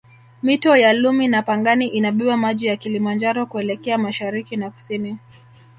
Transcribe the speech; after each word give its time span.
Mito 0.43 0.75
ya 0.75 0.93
Lumi 0.93 1.27
na 1.27 1.41
Pangani 1.41 1.87
inabeba 1.87 2.37
maji 2.37 2.65
ya 2.65 2.77
Kilimanjaro 2.77 3.45
kuelekea 3.45 3.97
mashariki 3.97 4.55
na 4.55 4.71
kusini 4.71 5.17